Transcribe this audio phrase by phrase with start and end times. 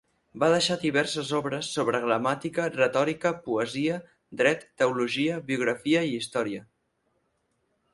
[0.43, 4.01] Va deixar diverses obres sobre gramàtica, retòrica, poesia,
[4.43, 6.69] dret, teologia, biografia i història.